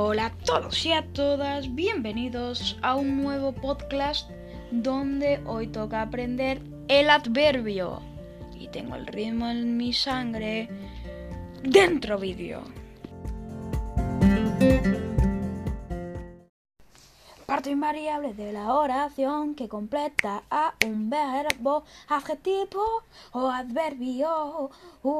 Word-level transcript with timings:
Hola 0.00 0.26
a 0.26 0.30
todos 0.30 0.86
y 0.86 0.92
a 0.92 1.04
todas, 1.12 1.74
bienvenidos 1.74 2.78
a 2.82 2.94
un 2.94 3.20
nuevo 3.20 3.50
podcast 3.50 4.30
donde 4.70 5.40
hoy 5.44 5.66
toca 5.66 6.02
aprender 6.02 6.60
el 6.86 7.10
adverbio. 7.10 8.00
Y 8.54 8.68
tengo 8.68 8.94
el 8.94 9.08
ritmo 9.08 9.48
en 9.48 9.76
mi 9.76 9.92
sangre 9.92 10.68
dentro 11.64 12.16
vídeo. 12.16 12.62
Invariable 17.68 18.32
de 18.32 18.50
la 18.54 18.72
oración 18.72 19.54
que 19.54 19.68
completa 19.68 20.42
a 20.50 20.72
un 20.86 21.10
verbo, 21.10 21.84
adjetivo 22.08 23.02
o 23.32 23.48
adverbio 23.48 24.70
u 25.02 25.14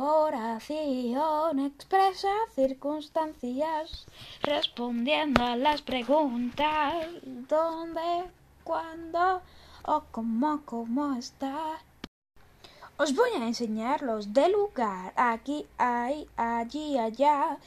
oración 0.00 1.58
expresa 1.58 2.32
circunstancias 2.54 4.06
respondiendo 4.40 5.44
a 5.44 5.56
las 5.56 5.82
preguntas 5.82 6.94
dónde, 7.46 8.30
cuándo 8.64 9.42
o 9.84 10.02
cómo, 10.10 10.62
cómo 10.64 11.16
está. 11.16 11.82
Os 12.96 13.14
voy 13.14 13.30
a 13.32 13.46
enseñar 13.46 14.00
los 14.00 14.32
de 14.32 14.48
lugar, 14.48 15.12
aquí, 15.16 15.66
ahí, 15.76 16.26
allí, 16.36 16.98
allá, 16.98 17.58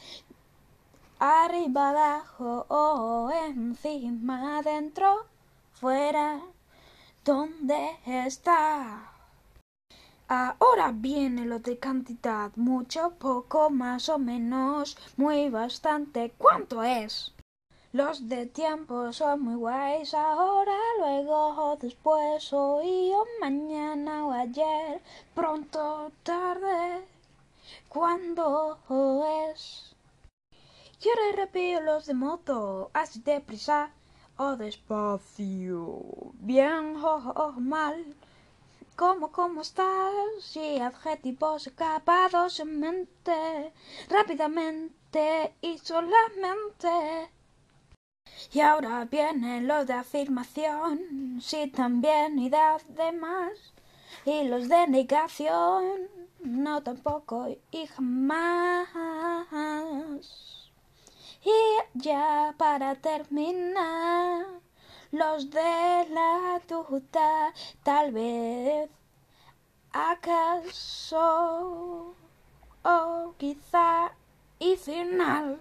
arriba, 1.24 1.92
abajo 1.92 2.66
o 2.68 3.32
encima, 3.32 4.58
adentro, 4.58 5.26
fuera, 5.72 6.42
¿dónde 7.24 7.98
está? 8.06 9.10
Ahora 10.28 10.92
viene 10.94 11.46
lo 11.46 11.60
de 11.60 11.80
cantidad, 11.80 12.52
mucho, 12.58 13.12
poco, 13.20 13.70
más 13.70 14.10
o 14.10 14.18
menos, 14.18 14.98
muy, 15.16 15.48
bastante, 15.50 16.34
¿cuánto 16.38 16.84
es? 16.84 17.34
Los 17.94 18.28
de 18.28 18.46
tiempo 18.46 19.14
son 19.14 19.44
muy 19.44 19.56
guays, 19.56 20.14
ahora, 20.14 20.78
luego, 21.00 21.72
o 21.72 21.78
después, 21.78 22.52
hoy 22.52 23.14
o 23.14 23.26
mañana 23.40 24.28
o 24.28 24.34
ayer, 24.34 25.02
pronto, 25.34 26.12
tarde, 26.24 27.06
¿cuándo 27.88 28.78
es? 29.54 29.93
Ahora 31.06 31.36
repito 31.36 31.82
los 31.82 32.06
de 32.06 32.14
moto, 32.14 32.90
así 32.94 33.20
deprisa 33.20 33.92
o 34.38 34.56
despacio, 34.56 35.86
bien 36.50 36.96
o, 36.96 37.16
o 37.44 37.52
mal. 37.74 38.00
¿Cómo, 38.96 39.32
cómo 39.32 39.62
estás? 39.62 40.56
Y 40.56 40.80
adjetivos 40.80 41.68
acabados 41.68 42.60
en 42.62 42.80
mente, 42.80 43.74
rápidamente 44.10 45.54
y 45.62 45.78
solamente. 45.78 47.30
Y 48.54 48.62
ahora 48.62 49.04
viene 49.04 49.62
lo 49.62 49.84
de 49.84 49.94
afirmación, 49.94 51.42
sí 51.42 51.68
también 51.68 52.40
y 52.40 52.50
de 52.50 52.58
demás. 52.88 53.74
Y 54.26 54.46
los 54.46 54.70
de 54.70 54.88
negación, 54.88 56.08
no 56.40 56.82
tampoco 56.82 57.38
y 57.72 57.88
jamás. 57.88 58.88
Y 61.46 61.52
ya 61.94 62.56
para 62.58 62.96
terminar, 62.96 64.46
los 65.12 65.50
de 65.50 66.08
la 66.10 66.62
duda, 66.68 67.54
tal 67.84 68.12
vez, 68.14 68.90
acaso, 69.92 71.20
o 72.84 73.34
quizá 73.38 74.12
y 74.60 74.76
final. 74.78 75.60